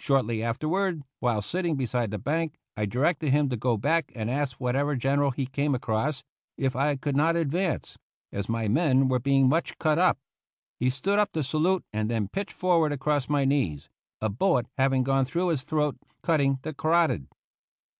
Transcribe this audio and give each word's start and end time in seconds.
Shortly 0.00 0.42
afterward, 0.42 1.04
while 1.20 1.40
sitting 1.40 1.76
beside 1.76 2.10
the 2.10 2.18
bank, 2.18 2.56
I 2.76 2.86
directed 2.86 3.30
him 3.30 3.48
to 3.50 3.56
go 3.56 3.76
back 3.76 4.10
and 4.16 4.28
ask 4.28 4.56
whatever 4.60 4.96
gen 4.96 5.20
eral 5.20 5.32
he 5.32 5.46
came 5.46 5.76
across 5.76 6.24
if 6.58 6.74
I 6.74 6.96
could 6.96 7.14
not 7.14 7.36
advance, 7.36 7.96
as 8.32 8.48
my 8.48 8.66
men 8.66 9.06
were 9.08 9.20
being 9.20 9.48
much 9.48 9.78
cut 9.78 9.96
up. 9.96 10.18
He 10.80 10.90
stood 10.90 11.20
up 11.20 11.30
to 11.34 11.44
salute 11.44 11.84
and 11.92 12.10
then 12.10 12.26
pitched 12.26 12.52
forward 12.54 12.90
across 12.90 13.28
my 13.28 13.44
knees, 13.44 13.88
a 14.20 14.28
bullet 14.28 14.66
having 14.76 15.04
gone 15.04 15.24
through 15.24 15.46
his 15.50 15.62
throat, 15.62 15.96
cutting 16.20 16.58
the 16.62 16.74
carotid. 16.74 17.28